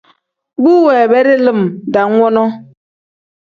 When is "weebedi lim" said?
0.85-1.59